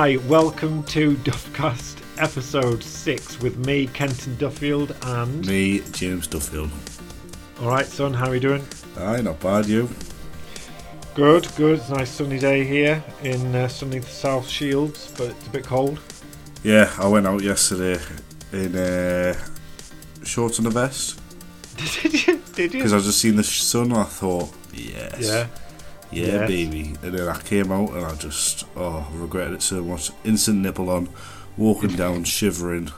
[0.00, 6.70] Hi, welcome to Duffcast episode six with me, Kenton Duffield, and Me, James Duffield.
[7.60, 8.66] all right, son, how are you doing?
[8.96, 9.90] Aye, not bad, you.
[11.14, 11.80] Good, good.
[11.80, 15.64] It's a nice sunny day here in uh, sunny South Shields, but it's a bit
[15.64, 16.00] cold.
[16.62, 18.02] Yeah, I went out yesterday
[18.54, 19.34] in uh,
[20.24, 21.20] shorts and a vest
[21.76, 22.40] Did you?
[22.54, 22.78] Did you?
[22.78, 22.94] because?
[22.94, 25.46] I just seen the sun and I thought, yes, Yeah.
[26.12, 26.48] Yeah, Yes.
[26.48, 26.94] baby.
[27.02, 30.10] And then I came out and I just, oh, regretted it so much.
[30.24, 31.08] Instant nipple on,
[31.56, 32.90] walking down, shivering.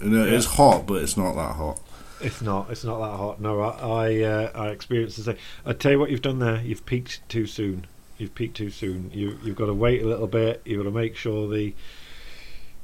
[0.00, 1.80] And it- it's hot, but it's not that hot.
[2.20, 2.68] It's not.
[2.70, 3.40] It's not that hot.
[3.40, 3.68] No, I
[4.08, 5.36] I, uh, I experienced the same.
[5.64, 6.60] I tell you what, you've done there.
[6.62, 7.86] You've peaked too soon.
[8.18, 9.12] You've peaked too soon.
[9.14, 10.60] You you've got to wait a little bit.
[10.64, 11.72] You've got to make sure the,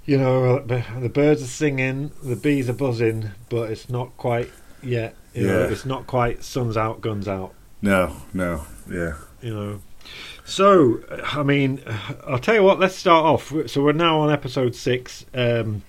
[0.04, 4.52] you know, uh, the birds are singing, the bees are buzzing, but it's not quite
[4.82, 5.16] yet.
[5.34, 5.66] You know, Yeah.
[5.72, 7.54] it's not quite sun's out, guns out.
[7.82, 9.14] No, no, yeah.
[9.44, 9.80] You know.
[10.46, 11.82] So, I mean,
[12.26, 12.80] I'll tell you what.
[12.80, 13.52] Let's start off.
[13.66, 15.26] So we're now on episode six.
[15.34, 15.82] Um,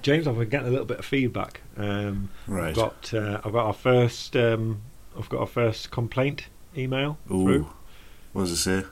[0.00, 1.60] James, I've been getting a little bit of feedback.
[1.76, 2.70] Um, Right.
[2.70, 4.80] I've got uh, I've got our first um,
[5.18, 7.44] I've got our first complaint email Ooh.
[7.44, 7.70] through.
[8.32, 8.84] What does it say?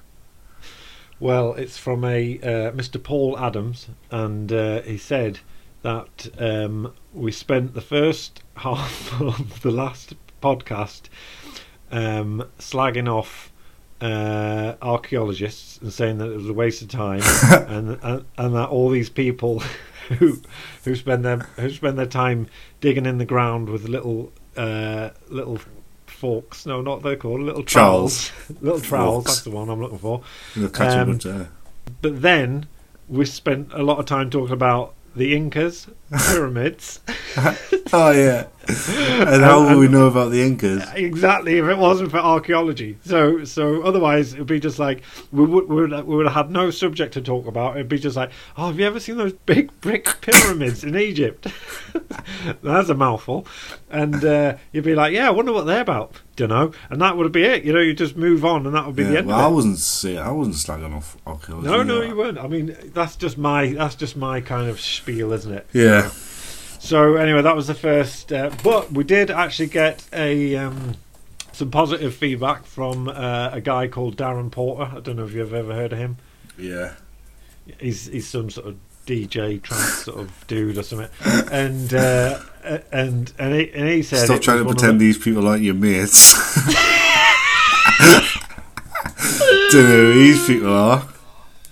[1.18, 3.02] Well, it's from a uh, Mr.
[3.02, 5.38] Paul Adams, and uh, he said
[5.80, 11.04] that um, we spent the first half of the last podcast
[11.90, 13.50] um, slagging off
[14.00, 17.20] uh, archaeologists and saying that it was a waste of time,
[17.68, 19.60] and, and and that all these people
[20.18, 20.40] who
[20.84, 22.48] who spend their who spend their time
[22.80, 25.58] digging in the ground with little uh, little
[26.06, 26.66] forks.
[26.66, 28.32] No, not they're called little trowels.
[28.60, 29.24] little trowels.
[29.24, 30.22] That's the one I'm looking for.
[30.78, 31.48] Um, good.
[32.02, 32.66] But then
[33.08, 37.00] we spent a lot of time talking about the Incas, pyramids.
[37.92, 38.46] Oh, yeah.
[38.88, 40.84] and how will we know about the Incas?
[40.94, 42.98] exactly, if it wasn't for archaeology.
[43.04, 46.50] So, so otherwise it'd be just like we would we would, we would have had
[46.50, 47.76] no subject to talk about.
[47.76, 51.46] It'd be just like, oh, have you ever seen those big brick pyramids in Egypt?
[52.62, 53.46] That's a mouthful.
[53.90, 56.20] And uh, you'd be like, yeah, I wonder what they're about.
[56.34, 56.72] Don't know.
[56.90, 57.64] And that would be it.
[57.64, 59.48] You know, you just move on, and that would be the end well, of I
[59.48, 61.68] wasn't saying I wasn't slagging off archaeology.
[61.68, 62.38] No, no, you weren't.
[62.38, 65.66] I mean, that's just my that's just my kind of spiel, isn't it?
[65.72, 66.08] Yeah.
[66.08, 66.35] So
[66.92, 68.32] anyway, that was the first.
[68.32, 70.94] Uh, but we did actually get a um,
[71.52, 74.96] some positive feedback from uh, a guy called Darren Porter.
[74.96, 76.16] I don't know if you've ever heard of him.
[76.58, 76.94] Yeah.
[77.80, 78.76] He's he's some sort of
[79.06, 81.08] DJ trance sort of dude or something.
[81.50, 82.40] And uh,
[82.92, 85.18] and and he, and he said, Stop trying to was one of pretend the- these
[85.18, 86.34] people aren't your mates.
[89.72, 91.08] Don't know who these people are.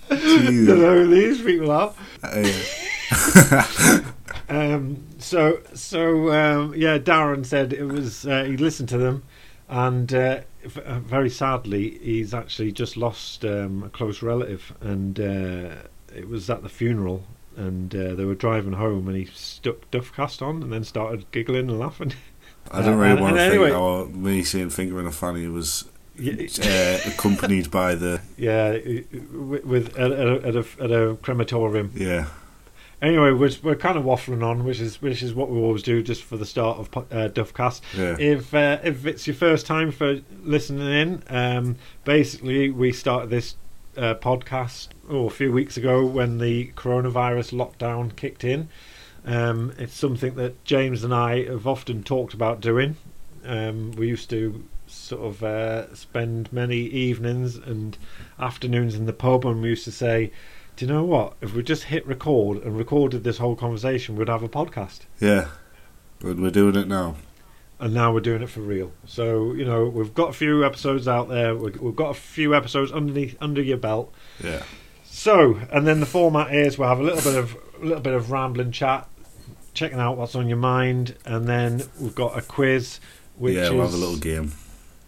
[0.09, 1.93] I don't know who these people are.
[2.21, 4.01] Uh,
[4.49, 9.23] Um, so so um, yeah, Darren said it was uh, he listened to them,
[9.69, 15.19] and uh, v- uh, very sadly, he's actually just lost um, a close relative, and
[15.19, 15.75] uh,
[16.15, 17.23] it was at the funeral,
[17.57, 21.69] and uh, they were driving home, and he stuck Duffcast on, and then started giggling
[21.69, 22.13] and laughing.
[22.71, 25.85] I don't really want to think anyway- how me saying fingering a fanny was
[26.19, 28.71] uh, accompanied by the yeah,
[29.33, 31.91] with, with at, at, a, at a crematorium.
[31.95, 32.27] yeah
[33.05, 36.01] Anyway, we're, we're kind of waffling on, which is which is what we always do
[36.01, 37.81] just for the start of uh, Duffcast.
[37.95, 43.29] yeah If uh, if it's your first time for listening in, um, basically we started
[43.29, 43.57] this
[43.95, 48.69] uh, podcast oh, a few weeks ago when the coronavirus lockdown kicked in.
[49.23, 52.95] Um, it's something that James and I have often talked about doing.
[53.45, 57.99] Um, we used to sort of uh, spend many evenings and
[58.39, 60.31] afternoons in the pub, and we used to say,
[60.75, 61.33] "Do you know what?
[61.41, 65.47] If we just hit record and recorded this whole conversation, we'd have a podcast." yeah.
[66.19, 67.15] But we're doing it now.
[67.79, 68.91] and now we're doing it for real.
[69.05, 71.53] So you know we've got a few episodes out there.
[71.55, 74.13] We've, got a few episodes underneath under your belt.
[74.41, 74.63] Yeah
[75.03, 78.13] So and then the format is we'll have a little bit of a little bit
[78.13, 79.07] of rambling chat,
[79.73, 82.99] checking out what's on your mind, and then we've got a quiz,
[83.35, 83.69] which yeah.
[83.69, 84.53] We'll have a little game.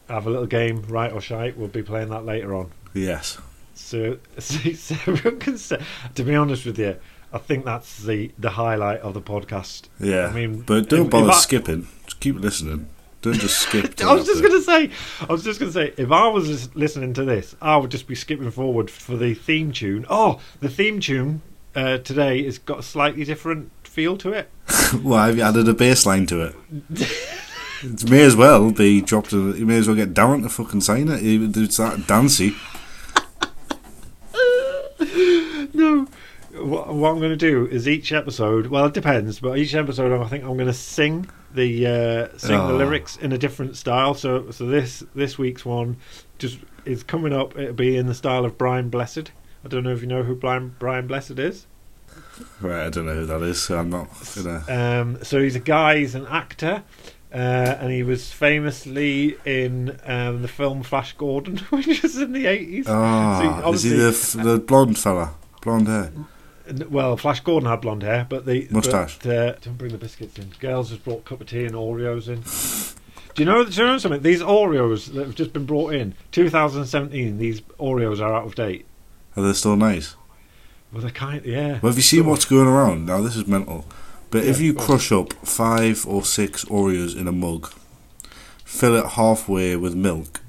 [0.09, 1.57] have a little game, right or shite.
[1.57, 2.71] We'll be playing that later on.
[2.93, 3.37] Yes.
[3.77, 5.81] So, so, so everyone can say,
[6.15, 6.97] to be honest with you,
[7.31, 9.83] I think that's the the highlight of the podcast.
[9.99, 10.27] Yeah.
[10.27, 11.87] I mean, but don't if- bother if I- skipping.
[12.05, 12.87] Just keep listening.
[13.21, 13.99] Don't just skip.
[14.03, 14.91] I was just gonna say,
[15.21, 18.13] I was just gonna say, if I was listening to this, I would just be
[18.15, 20.05] skipping forward for the theme tune.
[20.09, 21.41] Oh, the theme tune
[21.75, 24.49] uh, today has got a slightly different feel to it.
[25.03, 26.55] Well, have you added a bass line to it?
[27.83, 29.33] it may as well be dropped.
[29.33, 31.19] A, you may as well get Darren to fucking sign it.
[31.23, 32.55] It's that dancey.
[35.77, 36.07] No,
[36.63, 38.67] what, what I'm going to do is each episode.
[38.67, 42.57] Well, it depends, but each episode, I think I'm going to sing the uh, sing
[42.57, 42.77] the Oh.
[42.77, 44.13] lyrics in a different style.
[44.13, 45.97] So, so this this week's one
[46.39, 47.57] just is coming up.
[47.57, 49.31] It'll be in the style of Brian Blessed.
[49.65, 51.65] I don't know if you know who Brian, Brian Blessed is.
[52.61, 54.63] Right, I don't know who that is, so I'm not gonna.
[55.01, 56.83] Um, so he's a guy, he's an actor,
[57.33, 62.45] uh, and he was famously in um, the film Flash Gordon, which was in the
[62.45, 62.85] 80s.
[62.87, 65.33] Ah, is he the f- the blonde fella?
[65.67, 66.13] Blonde hair.
[66.89, 69.19] Well, Flash Gordon had blonde hair, but the Moustache.
[69.19, 70.53] But, uh, don't bring the biscuits in.
[70.61, 72.41] Girls just brought a cup of tea and Oreos in.
[73.35, 73.65] Do you know?
[73.65, 74.21] Do you know something?
[74.21, 77.37] These Oreos that have just been brought in, 2017.
[77.37, 78.85] These Oreos are out of date.
[79.35, 80.15] Are they still nice?
[80.93, 81.43] Well, they're kind.
[81.43, 81.79] Yeah.
[81.81, 83.05] Well, have you seen what's going around?
[83.05, 83.85] Now, this is mental.
[84.31, 87.73] But if you crush up five or six Oreos in a mug,
[88.63, 90.39] fill it halfway with milk,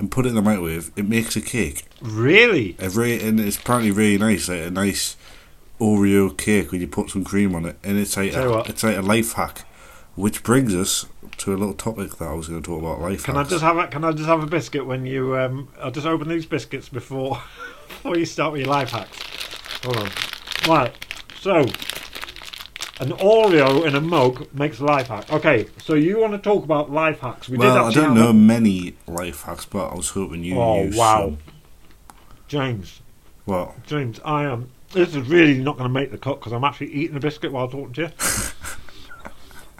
[0.00, 1.84] and put it in the microwave, it makes a cake.
[2.00, 2.74] Really?
[2.78, 5.14] Every and it's apparently really nice, like a nice
[5.78, 8.82] Oreo cake when you put some cream on it, and it's like Tell a, it's
[8.82, 9.66] like a life hack.
[10.16, 11.06] Which brings us
[11.38, 13.62] to a little topic that I was going to talk about life Can I just
[13.62, 15.38] have a Can I just have a biscuit when you?
[15.38, 17.40] Um, I'll just open these biscuits before
[17.88, 19.84] before you start with your life hacks.
[19.84, 20.10] Hold on.
[20.66, 20.94] Right.
[21.40, 21.66] So,
[23.00, 25.32] an Oreo in a mug makes a life hack.
[25.32, 25.66] Okay.
[25.82, 27.48] So you want to talk about life hacks?
[27.48, 30.84] We well, I don't know a- many life hacks, but I was hoping you Oh,
[30.84, 31.20] use wow.
[31.26, 31.38] some.
[32.48, 33.00] James.
[33.46, 34.70] Well, James, I am.
[34.92, 37.52] This is really not going to make the cut because I'm actually eating a biscuit
[37.52, 38.08] while talking to you.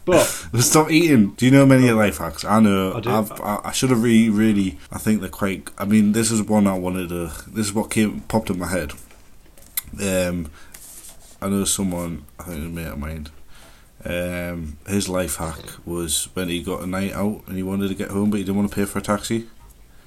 [0.05, 0.23] but
[0.61, 1.31] Stop eating.
[1.33, 2.45] Do you know many life hacks?
[2.45, 2.93] I know.
[3.05, 4.79] I I, I should have really, really.
[4.91, 5.69] I think they're quite.
[5.79, 7.33] I mean, this is one I wanted to.
[7.49, 8.93] This is what came popped in my head.
[10.01, 10.51] Um,
[11.43, 12.25] I know someone.
[12.39, 13.29] I think a mate of mine.
[14.05, 17.95] Um, his life hack was when he got a night out and he wanted to
[17.95, 19.49] get home, but he didn't want to pay for a taxi.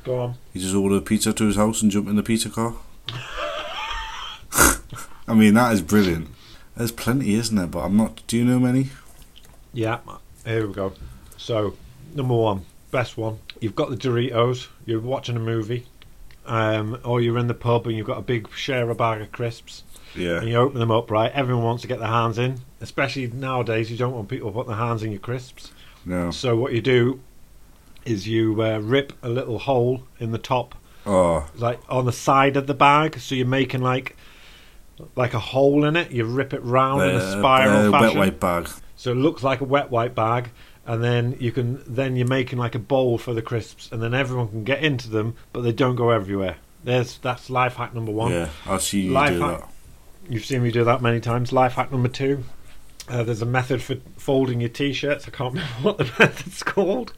[0.04, 0.36] go on.
[0.52, 2.76] He just ordered a pizza to his house and jumped in the pizza car.
[5.28, 6.28] I mean, that is brilliant.
[6.76, 7.68] There's plenty, isn't there?
[7.68, 8.24] But I'm not.
[8.28, 8.90] Do you know many?
[9.74, 10.00] Yeah,
[10.46, 10.94] here we go.
[11.38, 11.76] So,
[12.14, 13.40] number one, best one.
[13.60, 14.68] You've got the Doritos.
[14.86, 15.86] You're watching a movie,
[16.46, 19.32] um, or you're in the pub and you've got a big share a bag of
[19.32, 19.84] crisps,
[20.16, 20.40] Yeah.
[20.40, 21.10] and you open them up.
[21.12, 22.60] Right, everyone wants to get their hands in.
[22.82, 25.72] Especially nowadays, you don't want people putting their hands in your crisps.
[26.06, 26.32] No.
[26.32, 27.22] So what you do
[28.06, 30.76] is you uh, rip a little hole in the top,
[31.06, 33.20] Oh, like on the side of the bag.
[33.20, 34.16] So you're making like
[35.16, 36.12] like a hole in it.
[36.12, 38.20] You rip it round in a uh, spiral uh, wet fashion.
[38.20, 38.70] wipe bag.
[38.96, 40.52] So it looks like a wet white bag,
[40.86, 44.14] and then you can then you're making like a bowl for the crisps, and then
[44.14, 46.58] everyone can get into them, but they don't go everywhere.
[46.84, 48.32] There's that's life hack number one.
[48.32, 49.60] Yeah, I'll see you Life do hack.
[49.62, 49.70] that.
[50.30, 51.52] You've seen me do that many times.
[51.52, 52.44] Life hack number two.
[53.10, 55.28] Uh, there's a method for folding your t-shirts.
[55.28, 57.14] I can't remember what the method's called,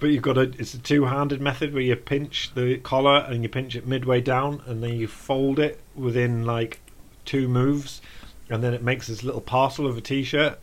[0.00, 0.42] but you've got a.
[0.42, 4.62] It's a two-handed method where you pinch the collar and you pinch it midway down,
[4.66, 6.80] and then you fold it within like
[7.24, 8.02] two moves,
[8.50, 10.58] and then it makes this little parcel of a t-shirt,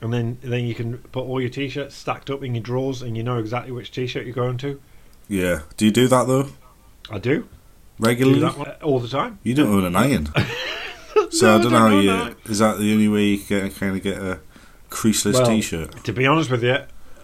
[0.00, 3.18] and then then you can put all your t-shirts stacked up in your drawers, and
[3.18, 4.80] you know exactly which t-shirt you're going to.
[5.28, 5.62] Yeah.
[5.76, 6.48] Do you do that though
[7.10, 7.40] I do.
[7.40, 7.48] Do
[7.98, 8.40] regularly?
[8.40, 9.38] that all the time.
[9.42, 10.28] You don't own an iron,
[11.30, 12.10] so No, I don't know how don't you.
[12.10, 12.34] know.
[12.46, 14.40] Is that the only way you can kind of get a
[14.90, 16.04] creaseless Well, t-shirt?
[16.04, 16.76] To be honest with you,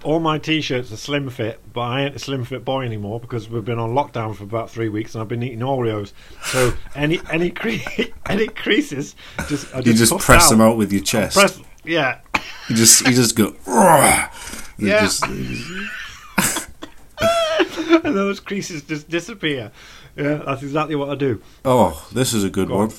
[0.04, 3.48] all my t-shirts are slim fit, but I ain't a slim fit boy anymore because
[3.50, 6.12] we've been on lockdown for about three weeks and I've been eating Oreos.
[6.44, 7.82] So any any cre-
[8.28, 9.16] any creases,
[9.48, 10.72] just I You just cut press them out.
[10.72, 11.36] out with your chest.
[11.36, 12.20] Press, yeah,
[12.68, 13.54] You just you just go.
[14.78, 15.00] Yeah.
[15.00, 15.24] just-
[17.24, 19.72] and those creases just disappear.
[20.16, 21.40] Yeah, that's exactly what I do.
[21.64, 22.88] oh, this is a good Go one.
[22.90, 22.94] on.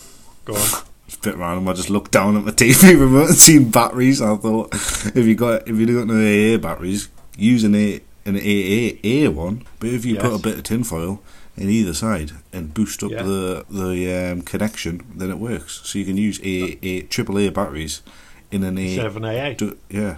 [0.45, 0.83] Go on.
[1.19, 1.67] A bit random.
[1.67, 4.21] I just looked down at my TV remote and seen batteries.
[4.21, 8.35] I thought, if you got if you got no AA batteries, use an A an
[8.35, 9.65] AA A one.
[9.79, 11.21] But if you put a bit of tinfoil
[11.55, 13.23] in either side and boost up Yeah.
[13.23, 15.81] the the um, connection, then it works.
[15.85, 18.01] So you can use A A triple A batteries
[18.51, 18.95] in an A.
[18.95, 19.53] Seven AA.
[19.53, 20.17] Do, yeah,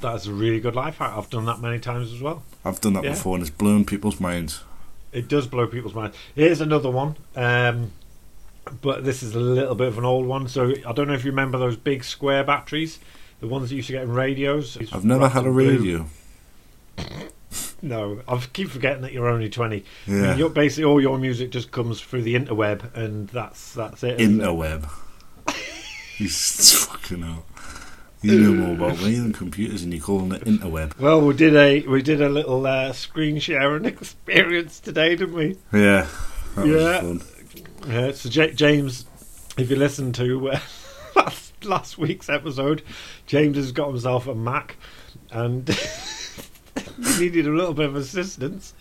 [0.00, 1.12] That's a really good life hack.
[1.16, 2.42] I've done that many times as well.
[2.64, 3.10] I've done that Yeah.
[3.10, 4.60] before, and it's blown people's minds.
[5.12, 6.16] It does blow people's minds.
[6.34, 7.92] Here's another one, um,
[8.82, 10.48] but this is a little bit of an old one.
[10.48, 12.98] So I don't know if you remember those big square batteries,
[13.40, 14.76] the ones that you used to get in radios.
[14.76, 16.06] It's I've never had a radio.
[17.82, 19.84] No, I keep forgetting that you're only twenty.
[20.08, 23.74] I Yeah, mean, you're, basically all your music just comes through the interweb, and that's
[23.74, 24.18] that's it?
[24.18, 24.88] interweb.
[26.16, 27.44] He's fucking hell.
[28.22, 30.98] You know more about me than computers, and you're calling it interweb.
[30.98, 35.58] Well, we did a we did a little uh, screen sharing experience today, didn't we?
[35.70, 36.06] Yeah,
[36.56, 37.18] that Yeah.
[37.86, 39.06] Yeah, so J- James,
[39.58, 40.60] if you listen to uh,
[41.16, 42.82] last last week's episode,
[43.26, 44.76] James has got himself a Mac,
[45.30, 45.68] and
[47.18, 48.74] he needed a little bit of assistance.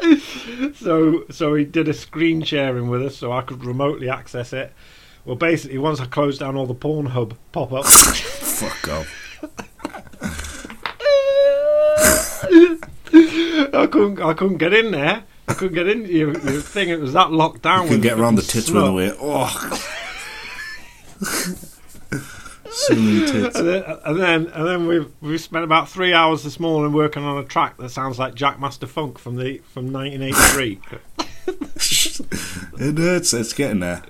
[0.74, 4.72] so so he did a screen sharing with us, so I could remotely access it.
[5.24, 8.20] Well, basically, once I closed down all the Pornhub pop-ups,
[8.60, 9.20] Fuck off.
[13.74, 15.24] I couldn't I couldn't get in there.
[15.54, 16.88] I couldn't get into your, your thing.
[16.88, 17.84] It was that locked down.
[17.84, 19.12] You with get around the tits with the way.
[19.20, 19.46] Oh.
[22.72, 23.56] so many tits.
[23.56, 27.22] And then, and then, and then we've we spent about three hours this morning working
[27.22, 30.80] on a track that sounds like Jack Master Funk from the from 1983.
[32.80, 33.32] It hurts.
[33.32, 34.02] It's getting there.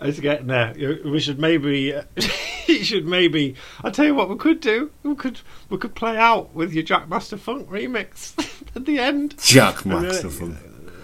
[0.00, 0.74] it's getting there.
[1.04, 2.02] We should maybe, uh,
[2.68, 3.54] you should maybe.
[3.82, 4.90] I tell you what, we could do.
[5.02, 8.34] We could we could play out with your Jack Master Funk remix
[8.76, 9.36] at the end.
[9.38, 10.56] Jack Master Funk.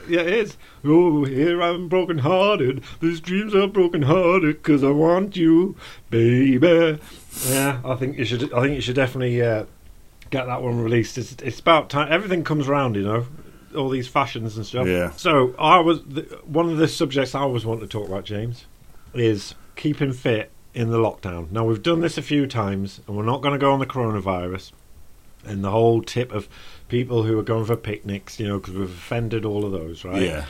[0.09, 0.57] Yeah, it is.
[0.85, 2.83] Oh, here I'm broken hearted.
[3.01, 5.77] These dreams are broken hearted because I want you,
[6.09, 6.99] baby.
[7.47, 8.53] Yeah, I think you should.
[8.53, 9.67] I think you should definitely uh,
[10.31, 11.19] get that one released.
[11.19, 12.09] It's, it's about time.
[12.11, 13.27] Everything comes round, you know.
[13.77, 14.87] All these fashions and stuff.
[14.87, 15.11] Yeah.
[15.13, 18.65] So I was the, one of the subjects I always want to talk about, James,
[19.13, 21.51] is keeping fit in the lockdown.
[21.51, 23.87] Now we've done this a few times, and we're not going to go on the
[23.87, 24.73] coronavirus
[25.45, 26.49] and the whole tip of
[26.89, 30.23] people who are going for picnics, you know, because we've offended all of those, right?
[30.23, 30.45] Yeah.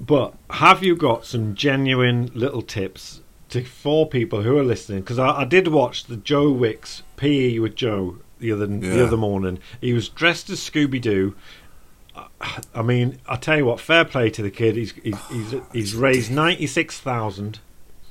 [0.00, 5.00] But have you got some genuine little tips to for people who are listening?
[5.00, 9.16] Because I, I did watch the Joe Wicks PE with Joe the other the other
[9.16, 9.58] morning.
[9.80, 11.34] He was dressed as Scooby Doo.
[12.74, 14.76] I mean, I tell you what, fair play to the kid.
[14.76, 17.58] He's he's he's, he's raised ninety six thousand,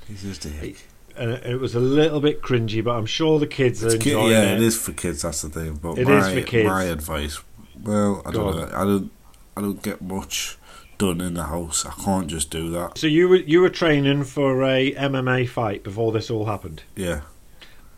[0.07, 0.87] He's just a dick.
[1.17, 4.31] And it was a little bit cringy, but I'm sure the kids are enjoying ki-
[4.31, 4.53] yeah, it.
[4.55, 5.21] it is for kids.
[5.23, 5.75] That's the thing.
[5.75, 6.67] But It my, is for kids.
[6.67, 7.39] my advice,
[7.83, 8.77] well, I Go don't know.
[8.77, 9.11] I don't.
[9.57, 10.57] I don't get much
[10.99, 11.85] done in the house.
[11.85, 12.97] I can't just do that.
[12.97, 16.83] So you were you were training for a MMA fight before this all happened.
[16.95, 17.21] Yeah,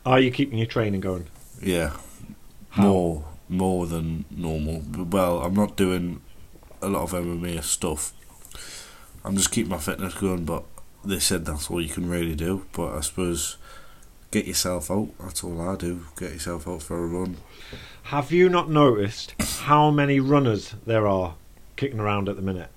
[0.06, 1.28] Are you keeping your training going?
[1.62, 1.92] yeah.
[2.72, 2.84] How?
[2.84, 4.84] More, more than normal.
[4.96, 6.22] Well, I'm not doing
[6.82, 8.14] a lot of MMA stuff.
[9.26, 10.46] I'm just keeping my fitness going.
[10.46, 10.64] But
[11.04, 12.66] they said that's all you can really do.
[12.72, 13.58] But I suppose
[14.32, 15.10] get yourself out.
[15.20, 16.06] That's all I do.
[16.18, 17.38] Get yourself out for a run.
[18.04, 21.36] Have you not noticed how many runners there are
[21.76, 22.70] kicking around at the minute?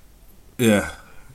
[0.58, 0.90] Yeah.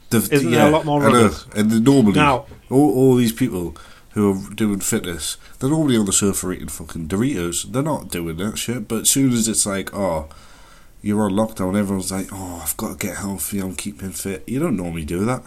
[0.09, 1.45] The, Isn't there a lot more runners?
[1.55, 3.75] And normally, Now, all, all these people
[4.11, 7.71] who are doing fitness, they're normally on the sofa eating fucking Doritos.
[7.71, 8.87] They're not doing that shit.
[8.87, 10.29] But as soon as it's like, oh,
[11.01, 13.59] you're on lockdown, everyone's like, oh, I've got to get healthy.
[13.59, 14.43] I'm keeping fit.
[14.47, 15.43] You don't normally do that.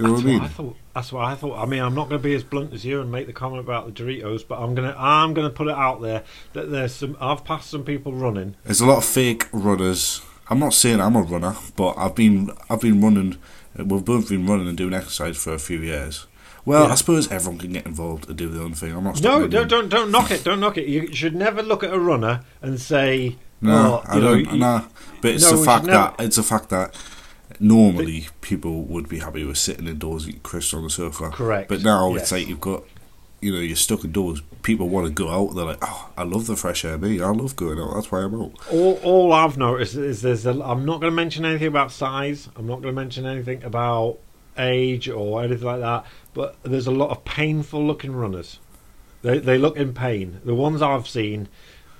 [0.00, 0.40] You know that's what I mean?
[0.40, 0.76] what I thought.
[0.94, 1.58] That's what I thought.
[1.58, 3.60] I mean, I'm not going to be as blunt as you and make the comment
[3.60, 6.22] about the Doritos, but I'm gonna I'm gonna put it out there
[6.54, 7.16] that there's some.
[7.20, 8.56] I've passed some people running.
[8.64, 10.22] There's a lot of fake runners.
[10.48, 13.36] I'm not saying I'm a runner, but I've been I've been running.
[13.76, 16.26] We've both been running and doing exercise for a few years.
[16.64, 16.92] Well, Yeah.
[16.92, 18.92] I suppose everyone can get involved and do their own thing.
[18.92, 19.22] I'm not.
[19.22, 20.42] No, don't don't don't knock it.
[20.44, 20.86] Don't knock it.
[20.88, 24.50] You should never look at a runner and say, No, oh, I don't.
[24.52, 24.82] you- nah,
[25.22, 26.94] but it's No, the fact never- that it's a fact that
[27.58, 31.30] normally people would be happy with sitting indoors eating crisps on the sofa.
[31.30, 31.68] Correct.
[31.68, 32.22] But now yes.
[32.22, 32.84] it's like you've got,
[33.40, 34.42] you know, you're stuck indoors.
[34.62, 35.54] People want to go out.
[35.54, 36.98] They're like, oh, I love the fresh air.
[36.98, 37.94] Me, I love going out.
[37.94, 38.52] That's why I'm out.
[38.70, 42.48] All, all I've noticed is there's a, I'm not going to mention anything about size.
[42.56, 44.18] I'm not going to mention anything about
[44.58, 46.04] age or anything like that.
[46.34, 48.58] But there's a lot of painful looking runners.
[49.22, 50.40] They they look in pain.
[50.44, 51.48] The ones I've seen,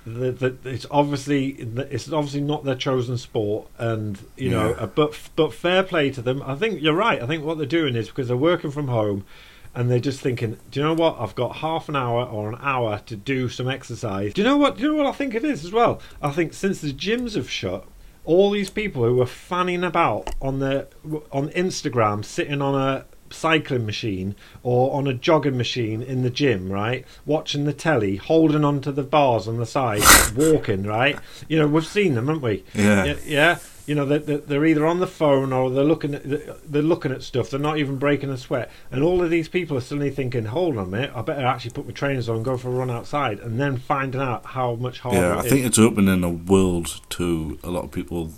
[0.06, 4.70] the, the, it's obviously it's obviously not their chosen sport, and you know.
[4.70, 4.74] Yeah.
[4.84, 6.42] uh, But but fair play to them.
[6.42, 7.22] I think you're right.
[7.22, 9.24] I think what they're doing is because they're working from home.
[9.72, 11.20] And they're just thinking, do you know what?
[11.20, 14.34] I've got half an hour or an hour to do some exercise.
[14.34, 14.76] Do you know what?
[14.76, 16.00] Do you know what I think it is as well?
[16.20, 17.86] I think since the gyms have shut,
[18.24, 20.88] all these people who were fanning about on the
[21.30, 26.70] on Instagram, sitting on a cycling machine or on a jogging machine in the gym,
[26.70, 27.06] right?
[27.26, 30.02] Watching the telly, holding onto the bars on the side,
[30.36, 31.18] walking, right?
[31.48, 32.64] You know, we've seen them, haven't we?
[32.74, 33.04] Yeah.
[33.04, 33.14] Yeah.
[33.24, 33.58] yeah?
[33.86, 36.22] You know, they're, they're- either on the phone or they're looking at
[36.70, 37.50] they're looking at stuff.
[37.50, 40.76] They're not even breaking a sweat, and all of these people are suddenly thinking, "Hold
[40.76, 42.90] on a minute, I better actually put my trainers on and go for a run
[42.90, 45.18] outside," and then finding out how much harder.
[45.18, 45.66] yeah, I think is.
[45.66, 48.30] it's opening a world to a lot of people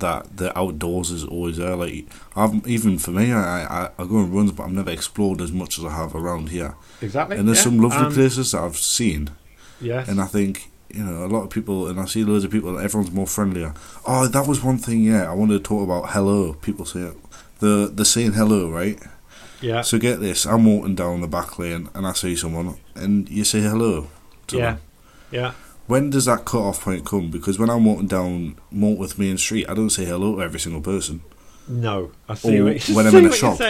[0.00, 1.76] that the outdoors is always there.
[1.76, 5.40] Like, I've, even for me, I, I I go on runs, but I've never explored
[5.40, 6.74] as much as I have around here.
[7.00, 7.36] exactly.
[7.36, 7.64] And there's yeah.
[7.64, 9.30] some lovely And- places that I've seen.
[9.80, 10.08] Yes.
[10.08, 12.78] And I think, you know, a lot of people, and I see loads of people,
[12.78, 13.74] everyone's more friendlier.
[14.06, 16.54] Oh, that was one thing, yeah, I wanted to talk about hello.
[16.54, 17.16] People say it.
[17.60, 18.98] The, the saying hello, right?
[19.60, 19.80] yeah.
[19.82, 23.42] So get this, I'm walking down the back lane and I see someone and you
[23.44, 24.08] say hello
[24.48, 24.70] to Yeah.
[24.72, 24.80] them.
[25.30, 25.52] Yeah.
[25.86, 27.30] When does that cut off point come?
[27.30, 30.80] Because when I'm walking down Mortworth Main Street, I don't say hello to every single
[30.82, 31.22] person.
[31.68, 32.12] No.
[32.28, 33.60] I see Or what, when I'm in a shop.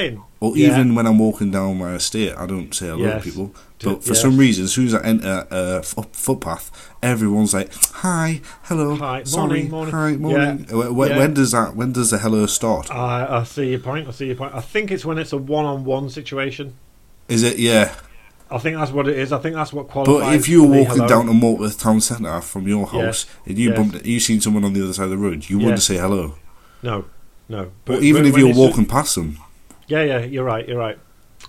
[0.40, 0.68] Or Yeah.
[0.70, 3.22] even when I'm walking down my estate, I don't say hello Yes.
[3.24, 3.54] to people.
[3.82, 4.20] But for yes.
[4.22, 6.70] some reason, as soon as I enter a f- footpath,
[7.02, 11.18] everyone's like, "Hi, hello, Hi, sorry, morning, morning." Uh, hi, morning." When, when, yeah.
[11.18, 11.74] when does that?
[11.76, 12.90] When does the hello start?
[12.90, 14.08] I, I see your point.
[14.08, 14.54] I see your point.
[14.54, 16.74] I think it's when it's a one-on-one situation.
[17.28, 17.58] Is it?
[17.58, 17.94] Yeah.
[18.50, 19.32] I think that's what it is.
[19.32, 20.20] I think that's what qualifies.
[20.26, 21.08] But if you were walking hello.
[21.08, 23.76] down to Mortworth Town Centre from your house and you Yes.
[23.78, 25.64] bumped, you seen someone on the other side of the road, you Yes.
[25.64, 26.34] wouldn't say hello.
[26.82, 27.04] no,
[27.48, 27.70] no.
[27.84, 29.38] But, even but if you're walking past them,
[29.88, 30.66] Yeah, yeah, you're right.
[30.68, 30.98] You're right.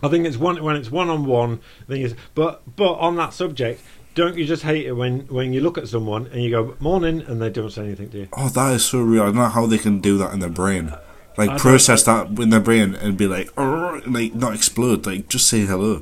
[0.03, 1.59] I think it's one when it's one on one.
[1.87, 3.81] Thing is, but but on that subject,
[4.15, 7.23] don't you just hate it when when you look at someone and you go morning
[7.27, 8.27] and they don't say anything to you?
[8.33, 9.23] oh, that is so real.
[9.23, 10.93] I don't know how they can do that in their brain.
[11.37, 15.05] Like don't- process that in their brain and be like, like not explode.
[15.05, 16.01] Like just say hello.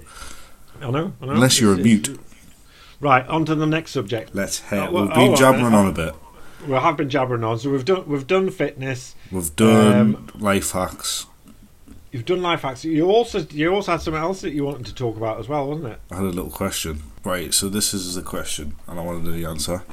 [0.82, 1.14] I know.
[1.22, 1.32] I know.
[1.34, 2.20] Unless you're a It's- it's- mute.
[3.02, 4.34] Right, on to the next subject.
[4.34, 4.88] Let's head.
[4.90, 6.16] Oh, well, We've been on, jabbering uh, on a bit.
[6.68, 9.16] We have been jabbering on, so we've done we've done fitness.
[9.32, 11.28] We've done um, life hacks.
[12.12, 12.86] You've done life hacks.
[12.86, 15.68] You also you also had something else that you wanted to talk about as well,
[15.68, 16.00] wasn't it?
[16.10, 17.04] I had a little question.
[17.24, 19.84] Right, so this is the question, and I want to know the answer.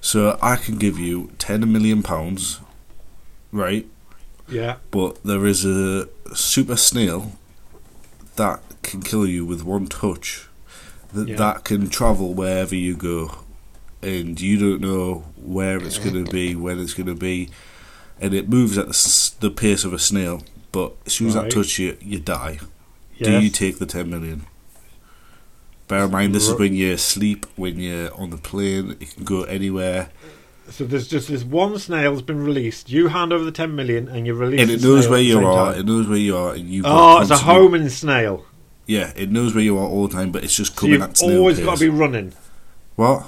[0.00, 2.60] So I can give you ten million pounds,
[3.52, 3.86] right?
[4.48, 4.76] Yeah.
[4.90, 7.32] But there is a super snail
[8.36, 10.46] that can kill you with one touch.
[11.12, 11.36] That Yeah.
[11.36, 13.38] that can travel wherever you go,
[14.02, 17.48] and you don't know where it's going to be, when it's going to be,
[18.20, 20.42] and it moves at the, the pace of a snail.
[20.72, 21.44] But as soon as Right.
[21.44, 22.58] that touch you, you die.
[23.20, 24.42] Do you take the 10 million?
[25.88, 29.24] Bear in mind, this is when you're asleep, when you're on the plane, it can
[29.24, 30.10] go anywhere.
[30.70, 32.90] So there's just this one snail's been released.
[32.90, 34.60] You hand over the ten million, and you release.
[34.60, 35.80] And it knows where you are, time.
[35.80, 38.44] it knows where you are, and you Oh, ah, it's a homing snail.
[38.88, 41.30] Yeah, it knows where you are all the time, but it's just coming So coming
[41.30, 41.64] you've always pace.
[41.66, 42.32] got to be running.
[42.96, 43.26] What?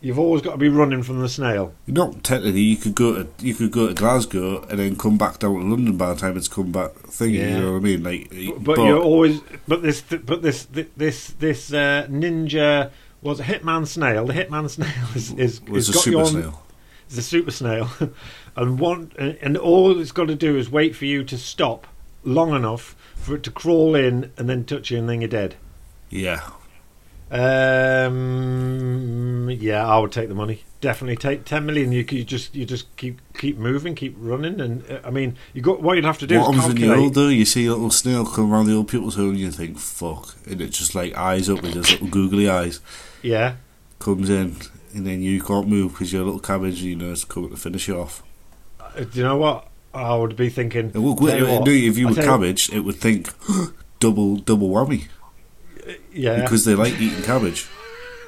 [0.00, 1.74] You've always got to be running from the snail.
[1.86, 2.60] Not technically.
[2.62, 5.66] You could go to you could go to Glasgow and then come back down to
[5.66, 6.92] London by the time it's come back.
[6.92, 7.48] Thing, Yeah.
[7.56, 8.02] you know what I mean?
[8.02, 8.30] Like,
[8.64, 9.40] But, but you're always.
[9.68, 10.00] But this.
[10.00, 10.64] But this.
[10.96, 11.26] This.
[11.38, 12.90] This uh, ninja
[13.20, 14.24] was a hitman snail.
[14.24, 16.62] The hitman snail is is, was is a got super on, snail.
[17.08, 17.90] It's a super snail,
[18.56, 21.88] and one and all it's got to do is wait for you to stop
[22.22, 25.54] long enough for it to crawl in and then touch you, and then you're dead.
[26.08, 26.40] Yeah,
[28.20, 30.64] Um, yeah, I would take the money.
[30.80, 31.92] Definitely take ten million.
[31.92, 35.62] You, you just you just keep keep moving, keep running, and uh, I mean, you
[35.62, 37.30] got what you'd have to do what is happens when you're older?
[37.30, 40.36] You see a little snail come around the old people's home, and you think, "Fuck!"
[40.46, 42.80] and it just like eyes up with his little googly eyes
[43.22, 43.56] Yeah,
[43.98, 44.56] comes in,
[44.94, 47.50] and then you can't move because you're a little cabbage, and you know it's coming
[47.50, 48.22] to finish you off.
[48.80, 49.68] Uh, do you know what?
[49.92, 50.90] I would be thinking.
[50.94, 53.30] It would, it what, do if you were cabbage, it would think
[53.98, 55.08] double double whammy
[56.12, 57.68] Yeah, because they like eating cabbage.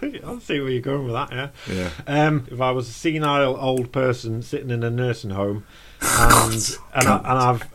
[0.24, 1.32] I'll see where you're going with that.
[1.32, 1.50] Yeah.
[1.72, 1.90] Yeah.
[2.06, 5.64] Um, if I was a senile old person sitting in a nursing home,
[6.00, 7.68] and and, I, and I've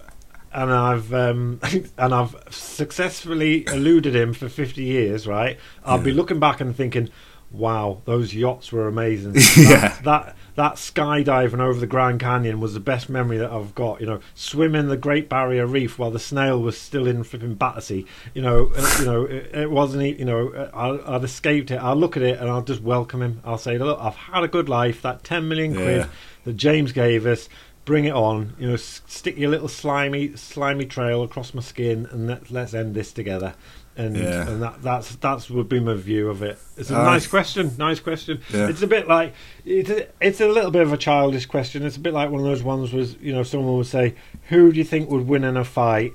[0.54, 1.60] and I've um,
[1.98, 5.58] and I've successfully eluded him for fifty years, right?
[5.86, 7.10] I'll be looking back and thinking,
[7.52, 9.98] "Wow, those yachts were amazing." Yeah.
[10.04, 14.02] that, that skydiving over the Grand Canyon was the best memory that I've got.
[14.02, 18.06] You know, swimming the Great Barrier Reef while the snail was still in flipping Battersea.
[18.34, 20.20] You know, uh, you know, it, it wasn't.
[20.20, 20.70] You know, uh,
[21.08, 21.78] I, I'd escaped it.
[21.78, 23.40] I'll look at it and I'll just welcome him.
[23.46, 25.02] I'll say, "Look, I've had a good life.
[25.04, 26.08] That ten million quid Yeah.
[26.44, 27.48] that James gave us."
[27.86, 28.74] Bring it on, you know.
[28.74, 33.14] s- Stick your little slimy, slimy trail across my skin, and let, let's end this
[33.14, 33.54] together.
[33.98, 34.48] And Yeah.
[34.48, 36.60] and that that's that's would be my view of it.
[36.78, 37.72] It's a Uh, nice question.
[37.80, 38.42] Nice question.
[38.54, 38.68] Yeah.
[38.70, 39.34] It's a bit like
[39.66, 41.84] it's a, it's a little bit of a childish question.
[41.84, 44.14] It's a bit like one of those ones was you know someone would say,
[44.50, 46.14] "Who do you think would win in a fight,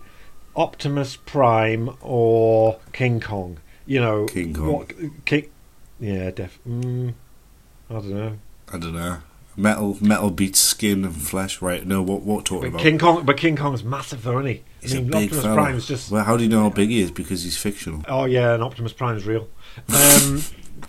[0.55, 4.73] Optimus Prime or King Kong?" You know, King Kong.
[4.73, 4.93] What,
[5.25, 5.49] King,
[5.99, 6.61] yeah, def.
[6.69, 7.15] Mm,
[7.91, 8.39] I don't know.
[8.73, 9.17] I don't know.
[9.57, 11.61] Metal metal beats skin and flesh.
[11.61, 11.85] Right?
[11.85, 12.83] No, what what talking But about?
[12.83, 14.63] King Kong, but King Kong's massive, though, isn't he?
[14.83, 15.55] He's I mean, a big Optimus fella.
[15.55, 16.11] Prime's just.
[16.11, 17.13] Well, how do you know how big he is?
[17.13, 18.03] Because he's fictional.
[18.09, 19.49] Oh yeah, and Optimus Prime's real.
[19.89, 20.43] Um,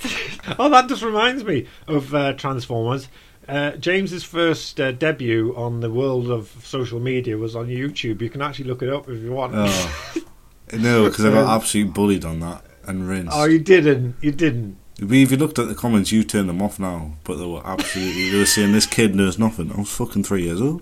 [0.60, 3.08] oh, that just reminds me of uh, Transformers.
[3.48, 8.22] Uh, James's first uh, debut on the world of social media was on YouTube.
[8.22, 9.54] You can actually look it up if you want.
[9.56, 10.14] Oh.
[10.74, 13.34] no, because I got Um, absolutely bullied on that and rinsed.
[13.36, 14.16] Oh, you didn't.
[14.22, 14.78] You didn't.
[14.98, 17.14] If you looked at the comments, you turned them off now.
[17.26, 18.30] But they were absolutely.
[18.32, 19.72] they were saying this kid knows nothing.
[19.72, 20.82] I was fucking three years old.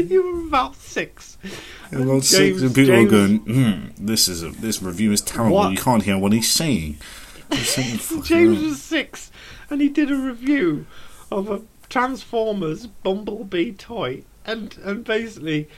[0.10, 1.38] you were about six.
[1.90, 5.20] And about six, and people James- were going, hmm, "This is a, this review is
[5.20, 5.56] terrible.
[5.56, 5.72] What?
[5.72, 6.98] You can't hear what he's saying."
[7.52, 8.68] Something fucking James wrong.
[8.68, 9.30] was six,
[9.68, 10.86] and he did a review
[11.32, 15.68] of a Transformers Bumblebee toy, and and basically,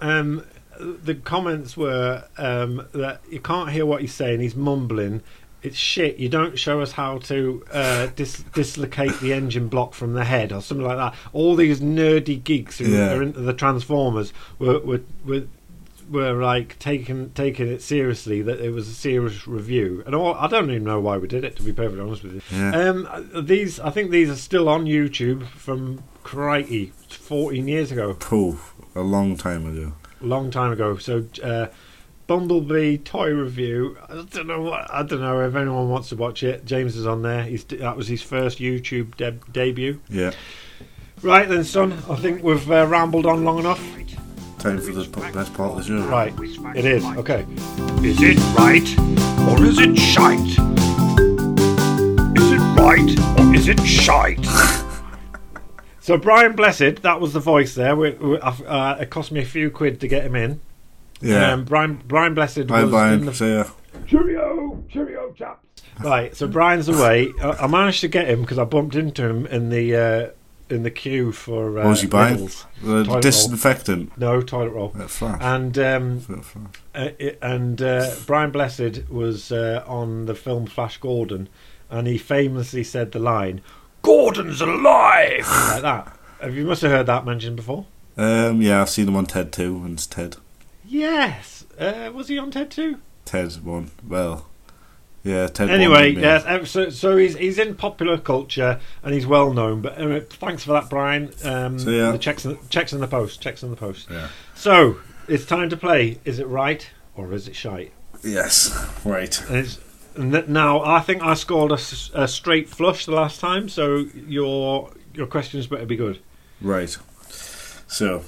[0.00, 0.44] um,
[0.78, 4.40] the comments were um, that you can't hear what he's saying.
[4.40, 5.22] He's mumbling.
[5.62, 6.18] It's shit.
[6.18, 10.52] You don't show us how to uh, dis- dislocate the engine block from the head
[10.52, 11.14] or something like that.
[11.32, 13.14] All these nerdy geeks who Yeah.
[13.14, 15.44] are into the Transformers were were, were
[16.08, 20.46] were like taking taking it seriously that it was a serious review and all, I
[20.46, 22.90] don't even know why we did it to be perfectly honest with you Yeah.
[22.90, 28.72] um these I think these are still on YouTube from crikey 14 years ago Poof,
[28.94, 29.94] a long time ago.
[30.20, 31.66] long time ago so uh
[32.26, 36.42] Bumblebee toy review I don't know what I don't know if anyone wants to watch
[36.42, 40.32] it James is on there he's that was his first YouTube deb- debut Yeah.
[41.22, 41.92] Right then, son.
[42.10, 43.80] I think we've uh, rambled on long enough.
[44.58, 46.06] Time for the best part of the show.
[46.06, 46.34] Right,
[46.76, 47.04] it is.
[47.04, 47.46] Okay.
[48.02, 48.86] Is it right
[49.48, 50.38] or is it shite?
[52.36, 54.46] Is it right or is it shite?
[56.00, 57.96] So Brian Blessed, that was the voice there.
[57.96, 60.60] We, we, uh, it cost me a few quid to get him in.
[61.20, 61.52] Yeah.
[61.52, 63.20] Um, Brian Brian Blessed Bye, was Brian.
[63.20, 63.64] in the See ya.
[64.06, 65.62] Cheerio, cheerio, chaps.
[66.00, 67.32] Right, so Brian's away.
[67.42, 70.30] I, I managed to get him because I bumped into him in the uh,
[70.74, 71.78] in the queue for.
[71.78, 72.36] Uh, What was he buying?
[72.36, 72.66] Lidl's.
[72.82, 74.18] The Toilet disinfectant.
[74.18, 74.94] No toilet roll.
[74.98, 75.38] At Flash.
[75.40, 76.66] And um, At Flash.
[76.94, 81.48] uh, it, and uh, Brian Blessed was uh, on the film Flash Gordon,
[81.88, 83.62] and he famously said the line
[84.02, 85.46] Gordon's alive.
[85.70, 86.16] like that.
[86.42, 87.86] Have you must have heard that mentioned before?
[88.18, 90.36] Um, yeah, I've seen him on TED too, and it's TED.
[90.86, 91.64] Yes.
[91.78, 92.98] Uh, was he on TED too?
[93.24, 93.90] TED one.
[94.06, 94.46] Well,
[95.24, 95.70] yeah, TED.
[95.70, 96.44] Anyway, one, yes.
[96.44, 99.82] uh, So, so he's he's in popular culture and he's well known.
[99.82, 101.32] But uh, thanks for that, Brian.
[101.44, 102.12] Um, So, yeah.
[102.12, 103.40] the checks in, checks in the post.
[103.40, 104.08] Checks in the post.
[104.10, 104.28] Yeah.
[104.54, 106.20] So it's time to play.
[106.24, 107.92] Is it right or is it shite?
[108.22, 108.72] Yes.
[109.04, 109.40] Right.
[109.50, 113.68] And now I think I scored a straight flush the last time.
[113.68, 116.20] So your your questions better be good.
[116.60, 116.96] Right.
[117.88, 118.24] So,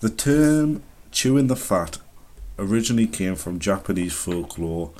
[0.00, 1.98] the term chewing the fat
[2.58, 4.92] originally came from Japanese folklore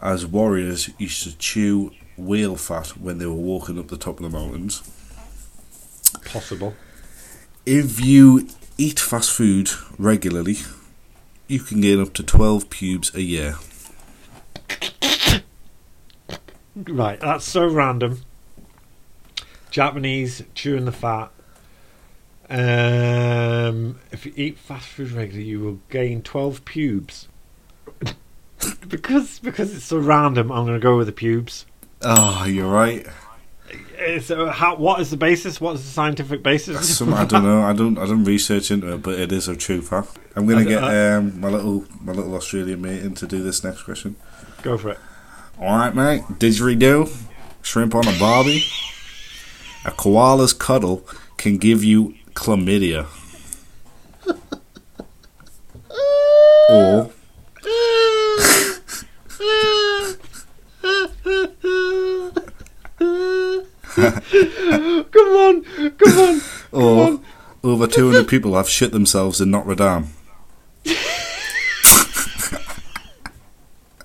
[0.00, 4.30] as warriors used to chew whale fat when they were walking up the top of
[4.30, 4.82] the mountains.
[6.24, 6.74] Possible.
[7.64, 10.56] If you eat fast food regularly,
[11.46, 13.56] you can gain up to 12 pubes a year.
[16.74, 17.20] Right.
[17.20, 18.22] That's so random.
[19.70, 21.30] Japanese chewing the fat.
[22.52, 27.28] Um, if you eat fast food regularly, you will gain twelve pubes.
[28.88, 31.64] because because it's so random, I'm going to go with the pubes.
[32.02, 33.06] Oh, you're right.
[33.96, 35.62] It's, uh, how, what is the basis?
[35.62, 36.98] What is the scientific basis?
[36.98, 37.62] Some, I don't know.
[37.62, 37.96] I don't.
[37.96, 40.18] I don't research into it, but it is a true fact.
[40.36, 43.64] I'm gonna get I- um, my little my little Australian mate in to do this
[43.64, 44.16] next question.
[44.62, 44.98] Go for it.
[45.58, 46.22] All right, mate.
[46.38, 47.10] Didgeridoo,
[47.62, 48.62] shrimp on a barbie.
[49.86, 51.06] A koala's cuddle
[51.38, 53.06] can give you chlamydia.
[56.70, 57.10] or
[63.94, 65.62] come on,
[65.98, 66.40] come on.
[66.72, 67.20] or
[67.62, 70.06] over 200 people have shit themselves in Notre Dame.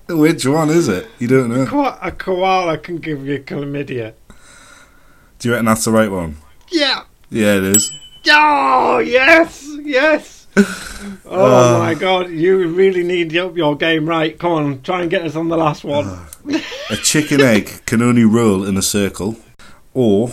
[0.10, 1.08] Which one is it?
[1.20, 1.64] You don't know.
[2.02, 4.14] A koala can give you chlamydia.
[5.40, 6.38] Do you reckon that's the right one?
[6.70, 7.04] Yeah.
[7.30, 7.94] Yeah, it is.
[8.30, 10.48] Oh yes, yes.
[11.30, 11.80] Oh Uh.
[11.80, 14.38] my god, you really need to up your game right.
[14.40, 16.20] Come on, try and get us on the last one.
[16.90, 19.36] A chicken egg can only roll in a circle,
[19.94, 20.32] or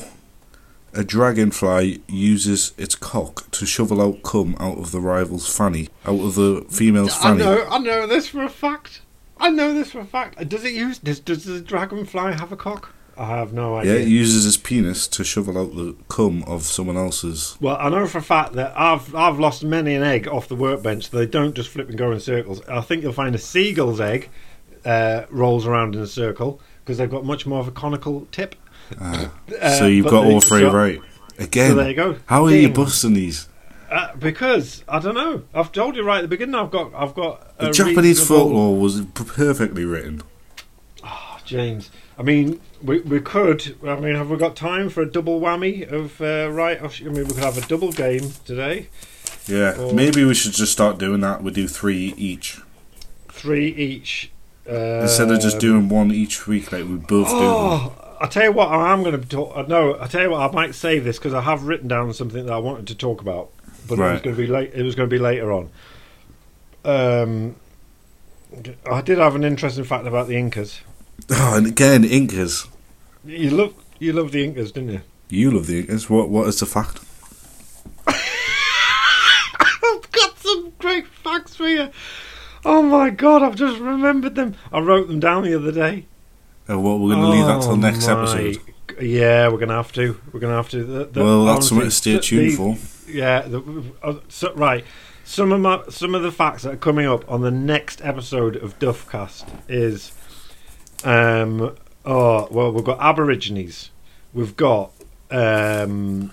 [0.95, 6.21] a dragonfly uses its cock to shovel out cum out of the rival's fanny, out
[6.21, 7.43] of the female's fanny.
[7.43, 9.03] I know, I know this for a fact.
[9.39, 10.41] I know this for a fact.
[10.41, 10.99] Uh, Does it use?
[10.99, 12.94] Does, does the dragonfly have a cock?
[13.17, 13.95] I have no idea.
[13.95, 17.57] Yeah, it uses his penis to shovel out the cum of someone else's.
[17.61, 20.57] Well, I know for a fact that I've I've lost many an egg off the
[20.57, 21.11] workbench.
[21.11, 22.61] They don't just flip and go in circles.
[22.69, 24.31] I think you'll find a seagull's egg
[24.85, 28.57] uh, rolls around in a circle because they've got much more of a conical tip.
[29.01, 29.31] Ah.
[29.61, 31.01] Uh, so you've got all three so- right.
[31.39, 32.17] Again, So there you go.
[32.27, 33.49] how are you busting these?
[33.91, 35.43] Uh, because I don't know.
[35.55, 36.55] I've told you right at the beginning.
[36.57, 40.23] I've got I've got The Japanese reasonable- folklore was perfectly written.
[41.05, 41.91] Oh, James.
[42.19, 43.77] I mean, we we could.
[43.87, 46.81] I mean, have we got time for a double whammy of uh, right?
[46.83, 48.89] or sh- I mean, we could have a double game today.
[49.47, 51.43] Yeah, Or- maybe we should just start doing that.
[51.43, 52.61] We do three each
[53.29, 54.31] Three each.
[54.67, 57.35] Uh, instead of just doing one each week like we both do.
[57.35, 57.43] them.
[57.43, 59.53] Oh, I tell you what, I am going to talk.
[59.55, 62.15] uh, No, I tell you what, I might save this because I have written down
[62.15, 63.51] something that I wanted to talk about,
[63.89, 64.71] but it was going to be late.
[64.73, 65.69] It was going to be later on.
[66.85, 67.57] Um,
[68.91, 70.81] I did have an interesting fact about the Incas.
[71.31, 72.67] Oh, and again, Incas.
[73.25, 75.01] You love you love the Incas, didn't you?
[75.31, 76.11] You love the Incas.
[76.11, 76.29] What?
[76.29, 77.01] What is the fact?
[78.07, 81.91] I've got some great facts for you.
[82.65, 84.55] Oh my god, I've just remembered them.
[84.73, 86.07] I wrote them down the other day.
[86.69, 88.61] Uh, well, we're going to leave that till Oh next my episode.
[89.01, 90.21] Yeah, we're gonna have to.
[90.33, 90.85] We're gonna have to.
[90.85, 92.77] The, the, Well, that's honestly, something to stay tuned the- for.
[93.11, 93.63] Yeah, the,
[94.03, 94.85] uh, so, right.
[95.25, 98.57] Some of my some of the facts that are coming up on the next episode
[98.57, 100.13] of Duffcast is,
[101.03, 103.91] um, oh well, we've got Aborigines,
[104.33, 104.93] we've got
[105.31, 106.33] um,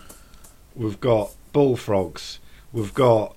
[0.75, 2.39] we've got bullfrogs,
[2.71, 3.35] we've got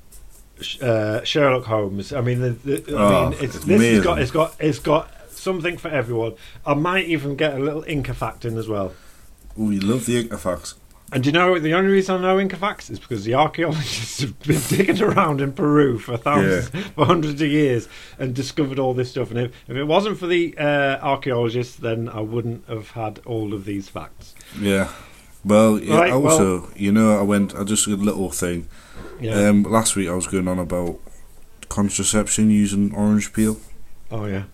[0.80, 2.12] uh, Sherlock Holmes.
[2.12, 4.78] I mean, the, the, I Oh, mean, it's, it's this has got it's got it's
[4.78, 6.34] got something for everyone.
[6.66, 8.92] I might even get a little Inca fact in as well.
[9.58, 10.74] Oh, you love the Inca facts.
[11.14, 14.38] And you know, the only reason I know Inca facts is because the archaeologists have
[14.40, 19.10] been digging around in Peru for thousands, for hundreds of years, and discovered all this
[19.12, 19.30] stuff.
[19.30, 23.54] And if, if it wasn't for the uh, archaeologists, then I wouldn't have had all
[23.54, 24.34] of these facts.
[24.58, 24.90] Yeah.
[25.44, 28.68] Well, yeah, Right, also, you know, I went, I just a little thing.
[29.20, 29.48] Yeah.
[29.48, 30.98] Um, last week I was going on about
[31.68, 33.58] contraception using orange peel,
[34.10, 34.44] oh yeah.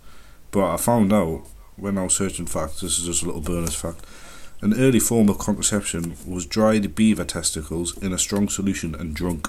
[0.50, 1.46] but I found out
[1.76, 4.04] when I was searching facts, this is just a little bonus fact,
[4.62, 9.48] an early form of contraception was dried beaver testicles in a strong solution and drunk.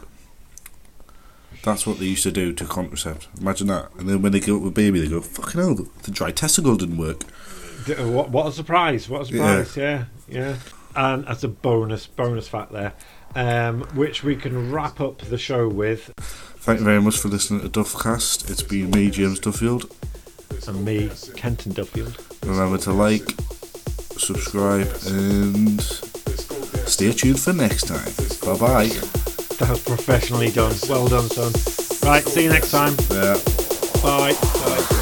[1.64, 3.28] That's what they used to do to contracept.
[3.40, 3.94] Imagine that.
[3.98, 6.76] And then when they go up with baby, they go, fucking hell, the, dry testicle
[6.76, 7.24] didn't work.
[7.88, 9.08] Uh, What, what a surprise!
[9.10, 9.78] What a surprise!
[9.78, 10.56] Yeah, yeah.
[10.96, 12.94] And as a bonus, bonus fact there,
[13.36, 17.62] um, which we can wrap up the show with, Thank you very much for listening
[17.62, 18.50] to Duffcast.
[18.50, 19.92] It's been me, James Duffield.
[20.68, 22.18] and me, Kenton Duffield.
[22.44, 23.34] Remember to like,
[24.22, 25.82] subscribe, and
[26.88, 28.12] stay tuned for next time.
[28.46, 28.88] Bye bye.
[29.58, 30.76] That was professionally done.
[30.88, 31.52] Well done, son.
[32.08, 32.96] Right, see you next time.
[33.10, 33.38] Yeah.
[34.02, 34.34] Bye.
[34.34, 34.98] Bye.